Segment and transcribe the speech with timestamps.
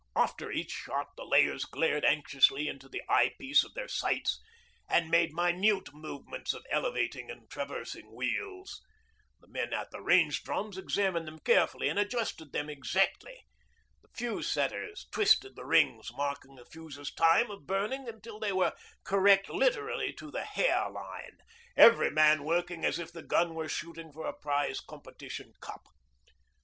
[0.15, 4.41] After each shot the layers glared anxiously into the eye piece of their sights
[4.89, 8.81] and made minute movements of elevating and traversing wheels,
[9.41, 13.45] the men at the range drums examined them carefully and readjusted them exactly,
[14.01, 18.73] the fuse setters twisted the rings marking the fuse's time of burning until they were
[19.03, 21.37] correct literally to a hair line;
[21.77, 25.83] every man working as if the gun were shooting for a prize competition cup.